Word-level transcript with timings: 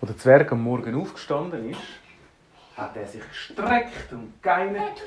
Als 0.00 0.12
der 0.12 0.18
Zwerg 0.18 0.52
am 0.52 0.62
Morgen 0.62 0.98
aufgestanden 0.98 1.70
ist, 1.70 1.80
hat 2.74 2.96
er 2.96 3.06
sich 3.06 3.26
gestreckt 3.28 4.10
und 4.12 4.42
geinert, 4.42 5.02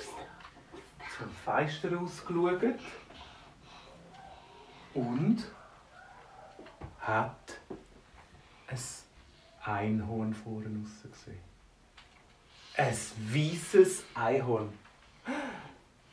zum 1.17 1.29
Fenster 1.43 1.89
ausgeschaut 1.99 2.79
und 4.93 5.43
hat 6.99 7.59
ein 8.67 8.77
Einhorn 9.63 10.33
vorne 10.35 10.67
raus 10.67 11.11
gesehen. 11.11 11.39
Ein 12.77 12.95
weißes 13.33 14.03
Einhorn. 14.13 14.69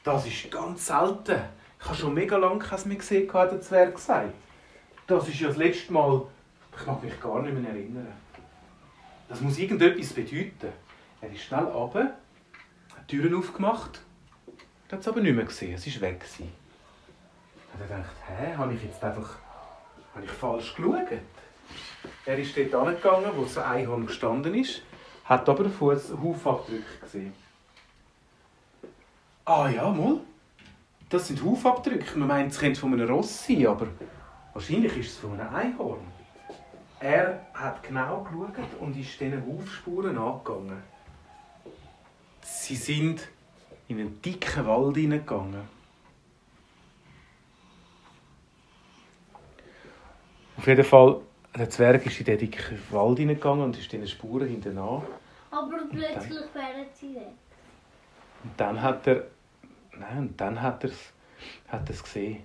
Das 0.04 0.26
ist 0.26 0.50
ganz 0.50 0.86
selten. 0.86 1.42
Ich 1.78 1.84
habe 1.86 1.96
schon 1.96 2.14
mega 2.14 2.38
lange 2.38 2.60
keins 2.60 2.86
mehr 2.86 2.96
gesehen, 2.96 3.30
hat 3.30 3.52
der 3.52 3.60
Zwerg 3.60 3.94
gesagt. 3.94 4.32
Das 5.06 5.28
ist 5.28 5.38
ja 5.38 5.48
das 5.48 5.58
letzte 5.58 5.92
Mal, 5.92 6.22
ich 6.78 6.86
mag 6.86 7.02
mich 7.02 7.20
gar 7.20 7.42
nicht 7.42 7.54
mehr 7.54 7.70
erinnern. 7.70 8.08
Das 9.30 9.40
muss 9.40 9.58
irgendetwas 9.58 10.12
bedeuten. 10.12 10.73
Er 11.20 11.30
ist 11.30 11.42
schnell 11.42 11.62
runter, 11.64 12.16
hat 12.96 13.10
die 13.10 13.16
Türen 13.16 13.34
aufgemacht, 13.36 14.00
hat 14.91 15.00
es 15.00 15.06
aber 15.06 15.20
nicht 15.20 15.36
mehr 15.36 15.45
gesehen, 15.45 15.74
es 15.74 15.86
war 15.86 16.09
weg. 16.09 16.18
Gewesen. 16.18 16.52
Hat 17.72 17.80
er 17.80 17.86
gedacht, 17.86 18.16
hä, 18.27 18.56
habe 18.56 18.74
ich 18.74 18.82
jetzt 18.82 19.02
einfach 19.05 19.38
habe 20.16 20.24
ich 20.24 20.30
falsch 20.32 20.74
geschaut? 20.74 21.06
Er 22.27 22.38
ist 22.38 22.56
dort 22.56 22.74
angegangen, 22.74 23.30
wo 23.36 23.42
das 23.45 23.56
Einhorn 23.58 24.06
gestanden 24.06 24.52
ist, 24.56 24.82
hat 25.24 25.48
aber 25.48 25.62
den 25.62 25.72
Fuß 25.72 26.14
Hufabdrücke 26.20 26.98
gesehen. 27.00 27.33
Ah 29.44 29.69
ja, 29.69 29.88
mal. 29.91 30.19
Das 31.08 31.28
sind 31.28 31.41
Hufabdrücke. 31.41 32.19
Man 32.19 32.27
meint, 32.27 32.50
es 32.50 32.58
könnte 32.58 32.80
von 32.80 32.92
einem 32.92 33.08
Ross 33.08 33.47
sein, 33.47 33.64
aber 33.64 33.86
wahrscheinlich 34.55 34.97
ist 34.97 35.10
es 35.10 35.16
von 35.19 35.38
einem 35.38 35.55
Einhorn. 35.55 36.20
Er 37.00 37.46
hat 37.54 37.82
genau 37.82 38.22
geschaut 38.22 38.68
und 38.78 38.96
ist 38.96 39.18
diesen 39.18 39.45
Hufspuren 39.46 40.18
angegangen. 40.18 40.82
Sie 42.42 42.77
sind 42.77 43.27
in 43.88 43.98
einen 43.98 44.20
dicken 44.20 44.66
Wald 44.66 44.97
hineingegangen. 44.97 45.62
Auf 50.58 50.66
jeden 50.66 50.84
Fall, 50.84 51.22
der 51.56 51.70
Zwerg 51.70 52.05
ist 52.05 52.20
in 52.20 52.27
den 52.27 52.38
dicken 52.38 52.78
Wald 52.91 53.19
hineingegangen 53.19 53.64
und 53.64 53.78
ist 53.78 53.91
diesen 53.91 54.06
Spuren 54.06 54.47
hinten 54.47 54.77
an. 54.77 55.03
Aber 55.50 55.78
plötzlich 55.91 56.55
wären 56.55 56.86
sie 56.92 57.14
weg. 57.14 57.32
Und 58.44 58.53
dann 58.58 58.80
hat 58.80 59.06
er, 59.06 59.25
nein, 59.98 60.19
und 60.19 60.41
dann 60.41 60.60
hat 60.60 60.84
er 60.84 60.91
hat 61.69 61.88
es 61.88 62.03
gesehen. 62.03 62.42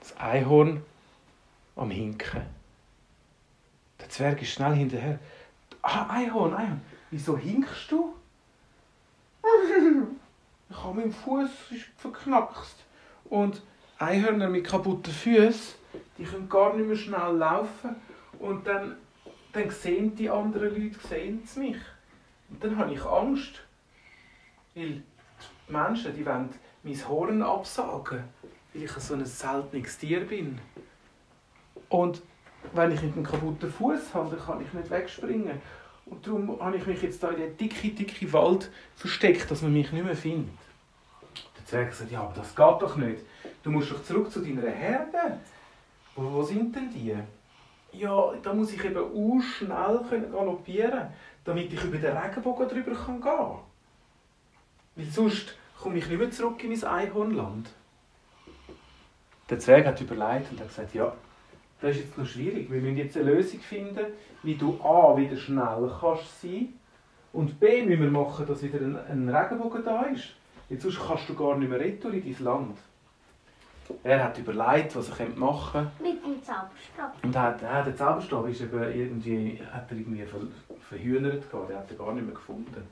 Das 0.00 0.16
Einhorn 0.16 0.82
am 1.76 1.90
Hinken. 1.90 2.61
Der 4.02 4.08
Zwerg 4.08 4.42
ist 4.42 4.50
schnell 4.50 4.74
hinterher. 4.74 5.20
Ah, 5.80 6.06
Einhorn, 6.08 6.52
Einhorn, 6.54 6.80
wieso 7.12 7.38
hinkst 7.38 7.90
du? 7.90 8.12
Ich 10.68 10.76
habe 10.76 10.94
meinen 10.94 11.12
Fuß 11.12 11.50
verknackst. 11.96 12.84
Und 13.30 13.62
Einhörner 13.98 14.48
mit 14.48 14.66
kaputten 14.66 15.12
Füßen, 15.12 15.74
die 16.18 16.24
können 16.24 16.48
gar 16.48 16.74
nicht 16.74 16.86
mehr 16.86 16.96
schnell 16.96 17.36
laufen. 17.36 17.94
Und 18.40 18.66
dann, 18.66 18.96
dann 19.52 19.70
sehen 19.70 20.16
die 20.16 20.28
anderen 20.28 20.70
Leute 20.74 21.60
mich. 21.60 21.76
Und 22.50 22.64
dann 22.64 22.76
habe 22.76 22.92
ich 22.92 23.04
Angst. 23.04 23.60
Weil 24.74 25.02
die 25.68 25.72
Menschen, 25.72 26.16
die 26.16 26.26
wollen 26.26 26.50
mein 26.82 27.08
Horn 27.08 27.42
absagen, 27.42 28.24
weil 28.74 28.82
ich 28.82 28.90
so 28.90 29.14
ein 29.14 29.24
seltenes 29.24 29.96
Tier 29.96 30.26
bin. 30.26 30.58
Und 31.88 32.22
wenn 32.72 32.92
ich 32.92 33.02
einen 33.02 33.22
kaputten 33.22 33.70
Fuß 33.70 34.14
habe, 34.14 34.36
dann 34.36 34.44
kann 34.44 34.60
ich 34.62 34.72
nicht 34.72 34.90
wegspringen. 34.90 35.60
Und 36.06 36.26
darum 36.26 36.60
habe 36.60 36.76
ich 36.76 36.86
mich 36.86 37.02
jetzt 37.02 37.22
da 37.22 37.30
in 37.30 37.38
den 37.38 37.56
dicken, 37.56 37.94
dicken 37.94 38.32
Wald 38.32 38.70
versteckt, 38.96 39.50
dass 39.50 39.62
man 39.62 39.72
mich 39.72 39.92
nicht 39.92 40.04
mehr 40.04 40.16
findet. 40.16 40.54
Der 41.58 41.66
Zwerg 41.66 41.92
sagt, 41.92 42.10
ja, 42.10 42.20
aber 42.20 42.34
das 42.34 42.54
geht 42.54 42.82
doch 42.82 42.96
nicht. 42.96 43.22
Du 43.62 43.70
musst 43.70 43.90
doch 43.90 44.02
zurück 44.02 44.30
zu 44.30 44.40
deiner 44.40 44.68
Herde. 44.68 45.38
Wo, 46.14 46.30
wo 46.32 46.42
sind 46.42 46.74
denn 46.74 46.90
die? 46.90 47.16
Ja, 47.92 48.32
da 48.42 48.52
muss 48.52 48.72
ich 48.72 48.84
eben 48.84 48.96
auch 48.96 49.42
schnell 49.42 50.28
galoppieren, 50.30 51.08
damit 51.44 51.72
ich 51.72 51.84
über 51.84 51.98
den 51.98 52.16
Regenbogen 52.16 52.68
drüber 52.68 52.90
gehen 52.90 53.20
kann. 53.20 53.58
Weil 54.96 55.06
sonst 55.06 55.56
komme 55.80 55.98
ich 55.98 56.08
nicht 56.08 56.18
mehr 56.18 56.30
zurück 56.30 56.62
in 56.64 56.70
mein 56.70 56.84
Einhornland. 56.84 57.70
Der 59.48 59.58
Zwerg 59.58 59.86
hat 59.86 60.00
überlegt 60.00 60.50
und 60.50 60.60
hat 60.60 60.68
gesagt, 60.68 60.94
ja, 60.94 61.12
das 61.82 61.96
ist 61.96 62.04
jetzt 62.04 62.18
noch 62.18 62.26
schwierig. 62.26 62.70
Wir 62.70 62.80
müssen 62.80 62.96
jetzt 62.96 63.16
eine 63.16 63.32
Lösung 63.32 63.60
finden, 63.60 64.06
wie 64.42 64.54
du 64.54 64.78
A, 64.82 65.16
wieder 65.16 65.36
schnell 65.36 65.90
kannst 66.00 66.40
sein 66.40 66.68
und 67.32 67.58
B, 67.58 67.82
müssen 67.82 68.02
wir 68.02 68.10
machen, 68.10 68.46
dass 68.46 68.62
wieder 68.62 68.78
ein, 68.78 68.96
ein 68.96 69.28
Regenbogen 69.28 69.84
da 69.84 70.02
ist. 70.04 70.34
Jetzt 70.68 70.82
sonst 70.82 71.00
kannst 71.06 71.28
du 71.28 71.34
gar 71.34 71.56
nicht 71.56 71.68
mehr 71.68 71.80
retour 71.80 72.12
in 72.12 72.22
dein 72.22 72.44
Land. 72.44 72.78
Er 74.04 74.24
hat 74.24 74.38
überlegt, 74.38 74.94
was 74.94 75.18
er 75.18 75.28
machen 75.30 75.90
könnte. 75.98 76.14
Mit 76.14 76.24
dem 76.24 76.42
Zauberstab. 76.42 77.24
Und 77.24 77.36
hat, 77.36 77.62
ja, 77.62 77.82
der 77.82 77.96
Zauberstab 77.96 78.48
ist 78.48 78.60
eben 78.60 78.82
irgendwie, 78.82 79.60
hat 79.70 79.90
er 79.90 79.96
irgendwie 79.96 80.24
ver, 80.24 80.40
verhühnert 80.88 81.50
gehabt, 81.50 81.70
den 81.70 81.76
hat 81.76 81.90
er 81.90 81.96
gar 81.96 82.12
nicht 82.14 82.24
mehr 82.24 82.34
gefunden. 82.34 82.88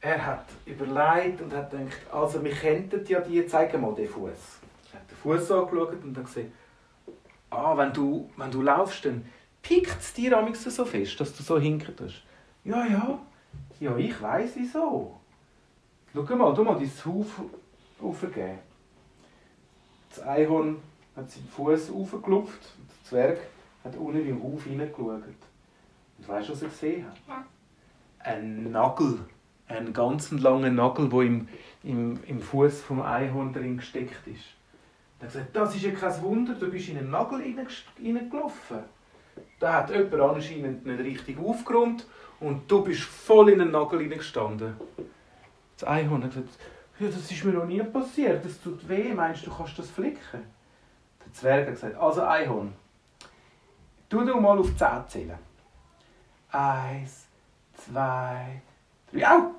Er 0.00 0.24
hat 0.24 0.46
überlegt 0.66 1.40
und 1.40 1.52
hat 1.52 1.70
gedacht, 1.70 2.06
also 2.12 2.44
wir 2.44 2.52
könnten 2.52 3.04
ja 3.06 3.20
dir, 3.20 3.48
zeigen 3.48 3.80
mal 3.80 3.94
den 3.94 4.08
Fuß. 4.08 4.60
Er 4.92 5.00
hat 5.00 5.10
den 5.10 5.16
Fuß 5.16 5.50
angeschaut 5.50 6.04
und 6.04 6.14
dann 6.14 6.24
gesehen, 6.24 6.52
ah, 7.50 7.76
wenn 7.76 7.92
du, 7.92 8.30
wenn 8.36 8.50
du 8.50 8.62
laufst, 8.62 9.04
dann 9.04 9.24
pickt 9.62 10.00
es 10.00 10.14
dir 10.14 10.36
am 10.38 10.54
so 10.54 10.84
fest, 10.84 11.20
dass 11.20 11.36
du 11.36 11.42
so 11.42 11.58
hinkerst. 11.58 12.22
Ja, 12.64 12.84
ja, 12.86 13.18
ja, 13.80 13.96
ich 13.96 14.20
weiß 14.20 14.52
wieso. 14.56 15.20
Schau 16.12 16.36
mal, 16.36 16.54
du 16.54 16.64
mal 16.64 16.78
dein 16.78 16.90
Huf 17.04 17.42
aufgeben. 18.00 18.58
Das 20.08 20.20
Einhorn 20.20 20.76
hat 21.14 21.30
seinen 21.30 21.48
Fuß 21.48 21.90
aufgelupft 21.90 22.60
und 22.78 22.88
der 22.88 23.04
Zwerg 23.04 23.38
hat 23.84 23.96
unten 23.96 24.26
im 24.26 24.42
Huf 24.42 24.64
hineingeschaut. 24.64 25.22
Und 26.18 26.28
weißt 26.28 26.48
du, 26.48 26.52
was 26.52 26.62
er 26.62 26.68
gesehen 26.68 27.06
hat? 27.06 27.16
Ja. 27.28 27.44
Ein 28.20 28.70
Nagel. 28.70 29.20
Einen 29.68 29.92
ganz 29.92 30.30
langen 30.30 30.74
Nagel, 30.74 31.08
der 31.08 31.20
im, 31.20 31.48
im, 31.82 32.18
im 32.24 32.40
Fuß 32.40 32.80
vom 32.80 33.02
Einhorn 33.02 33.52
drin 33.52 33.76
gesteckt 33.76 34.26
ist. 34.26 34.55
Er 35.18 35.26
hat 35.26 35.32
gesagt, 35.32 35.56
das 35.56 35.74
ist 35.74 35.82
ja 35.82 35.92
kein 35.92 36.22
Wunder, 36.22 36.54
du 36.54 36.70
bist 36.70 36.88
in 36.88 36.98
einen 36.98 37.10
Nagel 37.10 37.42
hineingelaufen. 37.42 38.80
Da 39.58 39.74
hat 39.74 39.90
jemand 39.90 40.14
anscheinend 40.14 40.84
nicht 40.84 41.00
richtig 41.00 41.38
aufgeräumt 41.38 42.06
und 42.40 42.70
du 42.70 42.84
bist 42.84 43.02
voll 43.02 43.50
in 43.50 43.60
einen 43.60 43.70
Nagel 43.70 44.00
hineingestanden. 44.00 44.76
Das 45.78 45.88
Einhorn 45.88 46.24
hat 46.24 46.30
gesagt, 46.30 46.58
ja, 46.98 47.08
das 47.08 47.30
ist 47.30 47.44
mir 47.44 47.52
noch 47.52 47.66
nie 47.66 47.82
passiert, 47.82 48.44
das 48.44 48.60
tut 48.60 48.86
weh, 48.88 49.12
meinst 49.12 49.46
du, 49.46 49.50
kannst 49.50 49.78
das 49.78 49.90
flicken? 49.90 50.42
Der 51.24 51.32
Zwerg 51.32 51.66
hat 51.66 51.74
gesagt, 51.74 51.96
also 51.96 52.22
Einhorn, 52.22 52.72
tu 54.08 54.24
du 54.24 54.40
mal 54.40 54.58
auf 54.58 54.76
10 54.76 54.88
zählen. 55.08 55.38
Eins, 56.50 57.26
zwei, 57.74 58.62
drei, 59.12 59.28
au! 59.28 59.50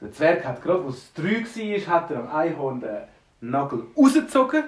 Der 0.00 0.12
Zwerg 0.12 0.44
hat 0.44 0.62
gerade, 0.62 0.84
als 0.84 0.96
es 0.96 1.12
drei 1.14 1.44
war, 1.44 1.94
hat 1.94 2.10
er 2.10 2.18
am 2.18 2.28
Einhorn 2.28 2.80
den 2.80 3.13
Nagel 3.50 3.84
rausgezogen 3.96 4.64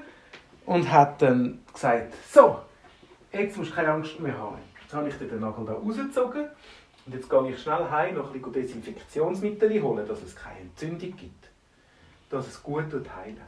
und 0.66 0.91
hat 0.91 1.22
dann 1.22 1.60
gesagt, 1.72 2.14
so, 2.31 2.60
jetzt 3.32 3.56
musst 3.56 3.70
du 3.70 3.75
keine 3.75 3.92
Angst 3.92 4.19
mehr 4.20 4.37
haben. 4.37 4.59
Jetzt 4.82 4.94
habe 4.94 5.09
ich 5.09 5.16
den 5.16 5.41
Nagel 5.41 5.64
da 5.66 5.72
rausgezogen 5.75 6.48
und 7.06 7.15
jetzt 7.15 7.31
gehe 7.31 7.50
ich 7.50 7.62
schnell 7.62 7.91
heim 7.91 8.16
noch 8.16 8.32
ein 8.32 8.41
bisschen 8.41 8.53
Desinfektionsmittel 8.53 9.82
holen, 9.82 10.06
dass 10.06 10.22
es 10.22 10.34
keine 10.34 10.60
Entzündung 10.60 11.16
gibt. 11.16 11.50
Dass 12.31 12.48
es 12.48 12.62
gut 12.62 12.92
heilen 12.92 13.41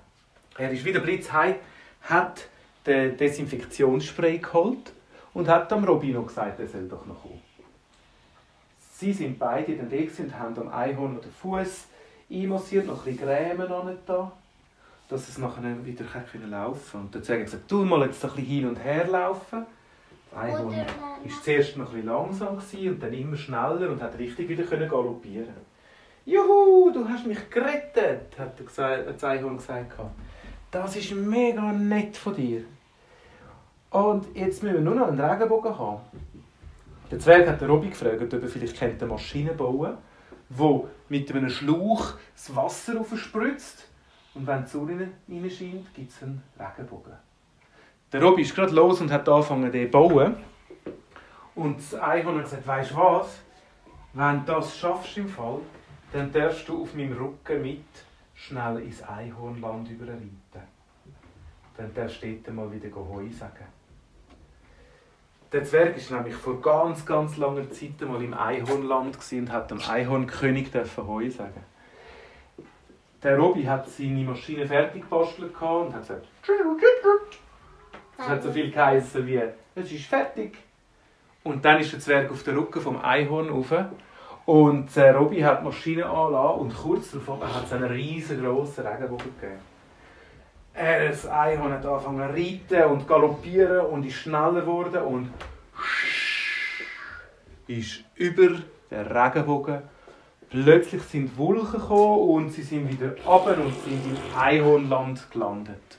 Er 0.57 0.71
ist 0.71 0.85
wieder 0.85 1.01
Blitz 1.01 1.33
heim, 1.33 1.57
hat 2.03 2.49
den 2.87 3.17
Desinfektionsspray 3.17 4.39
geholt 4.39 4.93
und 5.35 5.49
hat 5.49 5.73
am 5.73 5.85
Robino 5.85 6.23
gesagt, 6.23 6.61
er 6.61 6.69
soll 6.69 6.89
doch 6.89 7.05
noch 7.07 7.23
kommen. 7.23 7.43
Sie 8.93 9.13
sind 9.13 9.39
beide 9.39 9.77
dann 9.77 9.91
da 9.91 9.97
und 9.97 10.39
haben 10.39 10.59
am 10.59 10.69
Einhorn 10.73 11.21
den 11.21 11.31
Fuß 11.31 11.87
einmassiert, 12.31 12.87
noch 12.87 13.07
ein 13.07 13.17
bisschen 13.17 13.27
Grämen 13.27 13.69
da, 14.07 14.33
dass 15.09 15.29
es 15.29 15.39
nachher 15.39 15.63
wieder 15.85 16.05
laufen 16.47 16.81
konnte. 16.93 16.99
Und 16.99 17.15
der 17.15 17.23
Zwerg 17.23 17.41
hat 17.41 17.47
gesagt, 17.47 17.69
tu 17.69 17.85
mal 17.85 18.05
jetzt 18.05 18.25
ein 18.25 18.31
bisschen 18.31 18.47
hin 18.47 18.69
und 18.69 18.77
her 18.77 19.07
laufen. 19.09 19.67
Oder 20.33 20.65
war 21.25 21.43
zuerst 21.43 21.77
noch 21.77 21.87
ein 21.89 21.93
bisschen 21.93 22.07
langsam 22.09 22.57
gewesen 22.59 22.89
und 22.91 23.03
dann 23.03 23.13
immer 23.15 23.37
schneller 23.37 23.91
und 23.91 24.03
hat 24.03 24.19
richtig 24.19 24.49
wieder 24.49 24.65
können 24.65 24.89
galoppieren. 24.89 25.55
Juhu, 26.27 26.91
du 26.93 27.09
hast 27.09 27.27
mich 27.27 27.49
gerettet, 27.49 28.39
hat 28.39 28.59
der 28.59 28.67
gesagt- 28.67 29.07
hat 29.07 29.15
das 29.15 29.25
Einhorn 29.25 29.57
gesagt. 29.57 29.93
Das 30.71 30.95
ist 30.97 31.13
mega 31.15 31.73
nett 31.73 32.15
von 32.17 32.35
dir. 32.35 32.63
Und 33.91 34.27
jetzt 34.37 34.63
müssen 34.63 34.75
wir 34.75 34.83
nur 34.83 34.95
noch 34.95 35.09
einen 35.09 35.19
Regenbogen 35.19 35.79
haben. 35.79 36.01
Der 37.11 37.19
Zwerg 37.19 37.49
hat 37.49 37.63
den 37.63 37.71
Robby 37.71 37.89
gefragt, 37.89 38.35
ob 38.35 38.43
er 38.43 38.49
vielleicht 38.49 38.83
eine 38.83 39.07
Maschine 39.07 39.55
bauen 39.55 39.97
könnte, 40.59 40.89
die 41.09 41.15
mit 41.15 41.33
einem 41.33 41.49
Schlauch 41.49 42.13
das 42.35 42.55
Wasser 42.55 43.01
aufspritzt. 43.01 43.89
Und 44.39 44.47
wenn 44.47 44.63
die 44.63 44.71
Sonne 44.71 45.09
reinscheint, 45.29 45.93
gibt 45.95 46.13
es 46.13 46.23
einen 46.23 46.41
Regenbogen. 46.57 47.15
Der 48.13 48.23
Robby 48.23 48.43
ist 48.43 48.55
gerade 48.55 48.73
los 48.73 49.01
und 49.01 49.11
hat 49.11 49.29
angefangen, 49.29 49.73
den 49.73 49.87
zu 49.87 49.91
bauen. 49.91 50.37
Und 51.57 51.79
das 51.79 51.95
Einhorn 51.95 52.37
hat 52.37 52.45
gesagt, 52.45 52.65
weisst 52.65 52.93
du 52.93 52.97
was? 52.97 53.41
Wenn 54.13 54.47
du 54.47 54.53
das 54.53 54.79
schaffst 54.79 55.17
im 55.17 55.29
Fall, 55.29 55.59
dann 56.13 56.31
darfst 56.31 56.69
du 56.69 56.83
auf 56.83 56.95
meinem 56.95 57.19
Rücken 57.19 57.63
mit 57.63 57.85
schnell 58.37 58.79
ins 58.79 59.03
Einhornland 59.03 59.91
überreiten. 59.91 60.41
Dann 61.77 61.93
darfst 61.93 62.23
du 62.23 62.33
dort 62.33 62.55
mal 62.55 62.73
wieder 62.73 62.95
Heu 62.95 63.29
sagen. 63.31 63.67
Der 65.51 65.65
Zwerg 65.65 65.97
war 66.11 66.19
nämlich 66.19 66.37
vor 66.37 66.61
ganz, 66.61 67.05
ganz 67.05 67.37
langer 67.39 67.69
Zeit 67.73 68.01
mal 68.03 68.23
im 68.23 68.35
Einhornland 68.35 69.19
und 69.33 69.53
hat 69.53 69.73
dem 69.73 69.81
Einhornkönig 69.81 70.71
Heu 70.97 71.29
sagen. 71.29 71.65
Der 73.23 73.37
Robby 73.37 73.65
hat 73.65 73.89
seine 73.89 74.23
Maschine 74.25 74.67
fertig 74.67 75.03
gebastelt 75.03 75.53
und 75.61 75.95
hat 75.95 76.03
gesagt, 76.03 76.27
das 78.17 78.29
hat 78.29 78.43
so 78.43 78.53
viel 78.53 78.71
geheißen 78.71 79.27
wie, 79.27 79.43
es 79.75 79.93
ist 79.93 80.07
fertig. 80.07 80.57
Und 81.43 81.65
dann 81.65 81.81
ist 81.81 81.93
der 81.93 82.01
Zwerg 82.01 82.31
auf 82.31 82.43
den 82.43 82.57
Rücken 82.57 82.81
vom 82.81 83.01
Einhorn 83.01 83.49
rauf. 83.49 83.73
Und 84.47 84.95
der 84.95 85.17
Robby 85.17 85.41
hat 85.41 85.61
die 85.61 85.65
Maschine 85.65 86.07
anlassen 86.07 86.61
und 86.61 86.77
kurz 86.77 87.11
darauf 87.11 87.43
hat 87.43 87.65
es 87.65 87.73
einen 87.73 87.91
riesengroßen 87.91 88.87
Regenbogen 88.87 89.35
gegeben. 89.41 89.61
Er, 90.75 91.09
das 91.09 91.27
Einhorn 91.27 91.73
hat 91.73 91.85
angefangen 91.85 92.35
zu 92.35 92.77
reiten 92.77 92.91
und 92.91 93.09
galoppieren 93.09 93.87
und 93.87 94.07
ist 94.07 94.15
schneller 94.15 94.61
geworden 94.61 95.03
und 95.03 95.31
ist 97.67 98.05
über 98.15 98.61
den 98.91 99.07
Regenbogen. 99.07 99.83
Plötzlich 100.51 101.03
sind 101.03 101.37
Wolken 101.37 101.73
gekommen 101.73 102.31
und 102.31 102.51
sie 102.51 102.63
sind 102.63 102.91
wieder 102.91 103.11
runter 103.27 103.59
und 103.61 103.75
sind 103.85 104.01
im 104.07 104.39
Einhornland 104.39 105.31
gelandet. 105.31 105.99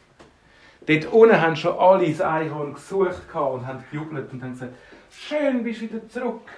Dort 0.87 1.05
unten 1.13 1.39
haben 1.39 1.55
schon 1.55 1.77
alle 1.77 2.09
das 2.09 2.21
Einhorn 2.21 2.73
gesucht 2.73 3.35
und 3.35 3.67
haben 3.67 3.83
gejubelt 3.91 4.33
und 4.33 4.41
haben 4.41 4.53
gesagt, 4.53 4.73
schön, 5.11 5.63
bist 5.63 5.81
du 5.81 5.85
wieder 5.85 6.09
zurück. 6.09 6.49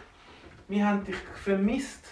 Wir 0.70 0.88
haben 0.88 1.04
dich 1.04 1.18
vermisst. 1.44 2.06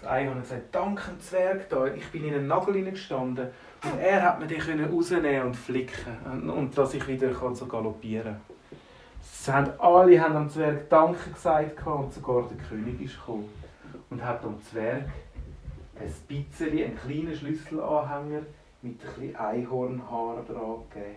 Das 0.00 0.10
Einhorn 0.10 0.38
hat 0.38 0.42
gesagt, 0.42 0.74
danke 0.74 1.18
Zwerg 1.20 1.68
da, 1.68 1.86
ich 1.86 2.06
bin 2.08 2.24
in 2.24 2.34
einen 2.34 2.48
Nagel 2.48 2.74
hineingestanden 2.74 3.46
und 3.84 4.00
er 4.00 4.22
hat 4.22 4.40
mir 4.40 4.48
dich 4.48 4.64
rausnehmen 4.68 5.46
und 5.46 5.54
flicken 5.54 6.50
und 6.50 6.76
dass 6.76 6.94
ich 6.94 7.06
wieder 7.06 7.32
so 7.54 7.66
galoppieren 7.66 8.38
kann. 9.46 9.72
Alle 9.78 10.20
haben 10.20 10.34
dem 10.34 10.50
Zwerg 10.50 10.90
Danke 10.90 11.30
gesagt 11.30 11.86
und 11.86 12.12
sogar 12.12 12.48
der 12.48 12.56
König 12.66 13.00
ist 13.00 13.14
gekommen 13.20 13.48
und 14.12 14.24
hat 14.24 14.44
dem 14.44 14.60
Zwerg 14.62 15.08
ein 15.98 16.12
bisschen, 16.28 16.70
einen 16.70 16.96
kleinen 16.96 17.34
Schlüsselanhänger 17.34 18.42
mit 18.82 19.00
ein 19.00 19.20
bisschen 19.20 19.36
Einhornhaar 19.36 20.44
dran 20.44 20.82
gegeben. 20.90 21.16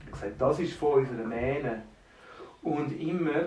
Er 0.00 0.06
hat 0.06 0.12
gesagt, 0.12 0.40
das 0.40 0.60
ist 0.60 0.74
von 0.74 1.00
unseren 1.00 1.28
Mähnen. 1.28 1.82
Und 2.62 2.92
immer, 3.00 3.46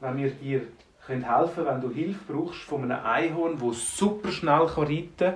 wenn 0.00 0.16
wir 0.16 0.30
dir 0.30 0.62
helfen 1.06 1.24
können, 1.54 1.66
wenn 1.66 1.80
du 1.80 1.90
Hilfe 1.90 2.32
brauchst 2.32 2.62
von 2.62 2.84
einem 2.84 3.04
Einhorn, 3.04 3.58
das 3.58 3.96
super 3.96 4.30
schnell 4.30 4.62
reiten 4.62 5.16
kann, 5.16 5.34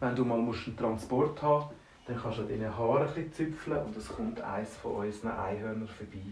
wenn 0.00 0.16
du 0.16 0.24
mal 0.24 0.38
einen 0.38 0.76
Transport 0.76 1.40
haben 1.42 1.70
dann 2.06 2.16
kannst 2.22 2.38
du 2.38 2.42
an 2.42 2.48
diesen 2.48 2.78
Haaren 2.78 3.08
ein 3.16 3.32
züpfeln 3.32 3.84
und 3.84 3.96
es 3.96 4.08
kommt 4.08 4.40
eines 4.40 4.76
von 4.76 4.92
unseren 4.92 5.32
Einhörnern 5.32 5.88
vorbei. 5.88 6.22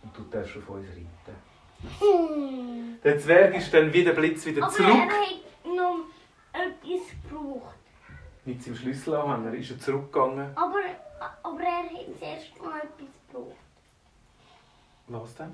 Und 0.00 0.16
du 0.16 0.22
darfst 0.30 0.56
auf 0.56 0.68
uns 0.68 0.86
reiten. 0.90 1.51
Hm. 1.98 2.98
Der 3.02 3.18
Zwerg 3.18 3.56
ist 3.56 3.72
dann 3.74 3.92
wie 3.92 4.04
der 4.04 4.12
Blitz 4.12 4.46
wieder 4.46 4.64
Aber 4.64 4.72
zurück. 4.72 4.90
Aber 4.90 5.00
er 5.00 5.08
hat 5.08 5.76
noch 5.76 6.04
etwas 6.52 7.08
gebraucht. 7.22 7.74
Mit 8.44 8.62
seinem 8.62 8.76
Schlüsselanhänger 8.76 9.54
ist 9.54 9.70
er 9.70 9.78
zurückgegangen. 9.78 10.56
Aber, 10.56 10.80
aber 11.42 11.60
er 11.60 11.82
hat 11.82 12.18
zuerst 12.18 12.56
noch 12.58 12.76
etwas 12.76 13.08
gebraucht. 13.28 13.56
Was 15.08 15.34
denn? 15.36 15.52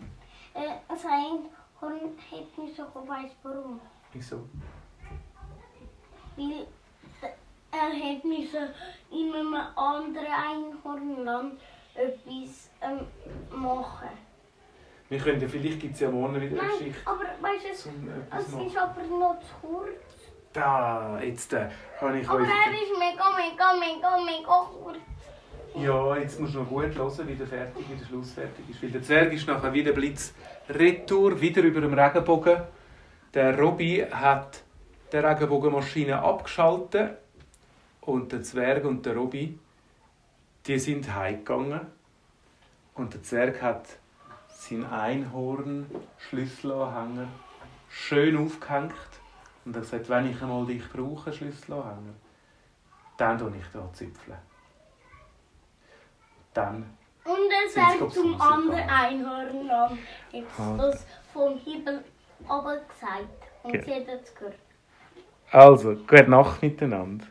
Äh, 0.54 0.96
sein 0.96 1.46
Horn 1.80 2.16
hat 2.30 2.58
nicht 2.58 2.76
so 2.76 2.82
weiss 3.06 3.32
warum. 3.42 3.80
Wieso? 4.12 4.48
Weil 6.36 6.66
er 7.70 7.92
hat 7.92 8.24
müssen 8.24 8.68
in 9.10 9.34
einem 9.34 9.54
anderen 9.76 10.26
Einhornland 10.26 11.60
etwas 11.94 12.70
ähm, 12.80 13.06
machen. 13.50 14.08
Wir 15.08 15.18
können 15.18 15.40
ja, 15.40 15.48
vielleicht 15.48 15.80
gibt 15.80 15.94
es 15.94 16.00
ja 16.00 16.10
morgen 16.10 16.34
wieder 16.34 16.60
eine 16.60 16.68
Nein, 16.68 16.78
Geschichte. 16.78 17.00
aber 17.06 17.24
weißt 17.40 17.64
du, 17.64 17.68
es, 17.70 17.82
zum 17.82 17.92
etwas 18.08 18.46
es 18.46 18.66
ist 18.66 18.76
aber 18.76 19.02
noch 19.04 19.38
zu 19.40 19.66
kurz. 19.66 19.88
Da, 20.52 21.18
jetzt 21.22 21.52
äh, 21.52 21.68
habe 22.00 22.18
ich 22.18 22.28
Aber 22.28 22.40
euch... 22.40 22.48
er 22.48 22.72
ist 22.72 22.98
mega, 22.98 23.24
mega, 23.36 23.72
mega, 23.78 24.18
mega 24.24 24.66
kurz. 24.82 24.98
Ja, 25.74 26.16
jetzt 26.16 26.40
musst 26.40 26.54
du 26.54 26.60
noch 26.60 26.68
gut 26.68 26.94
hören, 26.94 27.28
wie 27.28 27.34
der, 27.34 27.46
fertig, 27.46 27.84
wie 27.88 27.96
der 27.96 28.06
Schluss 28.06 28.32
fertig 28.32 28.68
ist. 28.68 28.82
Weil 28.82 28.90
der 28.90 29.02
Zwerg 29.02 29.32
ist 29.32 29.46
nachher 29.46 29.72
wieder 29.72 29.92
Blitz 29.92 30.34
retour, 30.68 31.40
wieder 31.40 31.62
über 31.62 31.80
dem 31.80 31.94
Regenbogen. 31.94 32.62
Der 33.34 33.58
Robby 33.58 34.04
hat 34.10 34.62
die 35.12 35.16
Regenbogenmaschine 35.18 36.20
abgeschaltet 36.20 37.18
und 38.00 38.32
der 38.32 38.42
Zwerg 38.42 38.84
und 38.84 39.04
der 39.06 39.16
Robby, 39.16 39.58
die 40.66 40.78
sind 40.78 41.14
heimgegangen. 41.14 41.80
Und 42.94 43.14
der 43.14 43.22
Zwerg 43.22 43.62
hat 43.62 43.86
seinen 44.58 44.86
Einhorn-Schlüsselanhänger 44.90 47.28
schön 47.88 48.36
aufgehängt 48.36 48.92
und 49.64 49.76
hat 49.76 49.82
gesagt, 49.82 50.08
wenn 50.08 50.30
ich 50.30 50.42
einmal 50.42 50.66
dich 50.66 50.82
brauche, 50.92 51.32
Schlüsselanhänger, 51.32 52.14
dann 53.16 53.38
tue 53.38 53.52
ich 53.56 53.66
da 53.72 53.88
züpfeln. 53.92 54.36
Dann 56.54 56.84
Und 57.24 57.50
er 57.52 57.68
sagt 57.70 58.12
zum 58.12 58.40
anderen 58.40 58.88
Einhornland 58.88 59.98
jetzt 60.32 60.58
Ah. 60.58 60.74
das 60.76 61.06
vom 61.32 61.56
Himmel 61.58 62.02
aber 62.48 62.78
gesagt. 62.78 63.28
Und 63.62 63.76
Okay. 63.76 63.82
sie 63.84 63.94
hat 63.94 64.08
es 64.22 64.34
gehört. 64.34 64.56
Also, 65.50 65.94
gute 65.94 66.28
Nacht 66.30 66.62
miteinander. 66.62 67.24